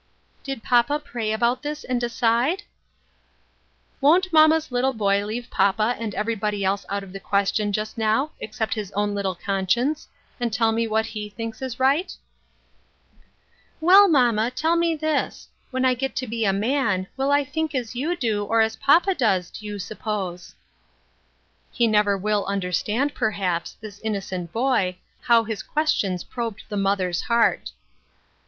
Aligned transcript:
"Did 0.43 0.63
papa 0.63 0.97
pray 0.97 1.31
about 1.31 1.61
this 1.61 1.83
and 1.83 2.01
decide?"" 2.01 2.63
Won't 4.01 4.33
mamma's 4.33 4.71
little 4.71 4.93
boy 4.93 5.23
leave 5.27 5.51
papa 5.51 5.95
and 5.99 6.15
everybody 6.15 6.65
else 6.65 6.87
out 6.89 7.03
of 7.03 7.13
the 7.13 7.19
question 7.19 7.71
just 7.71 7.99
now, 7.99 8.31
except 8.39 8.73
his 8.73 8.91
own 8.93 9.13
little 9.13 9.35
conscience, 9.35 10.07
and 10.39 10.51
tell 10.51 10.71
me 10.71 10.87
what 10.87 11.05
he 11.05 11.29
thinks 11.29 11.61
is 11.61 11.79
right 11.79 12.17
?""Well, 13.79 14.07
mamma, 14.07 14.49
tell 14.49 14.75
me 14.75 14.95
this: 14.95 15.47
when 15.69 15.85
I 15.85 15.93
get 15.93 16.15
to 16.15 16.25
be 16.27 16.45
a 16.45 16.51
man, 16.51 17.05
will 17.15 17.29
I 17.29 17.43
think 17.43 17.75
as 17.75 17.95
you 17.95 18.15
do, 18.15 18.43
or 18.43 18.61
as 18.61 18.77
papa 18.77 19.13
does, 19.13 19.51
do 19.51 19.67
you 19.67 19.77
s'pose?" 19.77 20.55
He 21.71 21.85
will 21.87 21.91
never 21.91 22.43
understand 22.47 23.13
perhaps, 23.13 23.73
this 23.79 23.99
innocent 23.99 24.51
boy, 24.51 24.97
how 25.21 25.43
his 25.43 25.61
questions 25.61 26.23
probed 26.23 26.63
the 26.69 26.75
mother's 26.77 27.21
heart. 27.21 27.69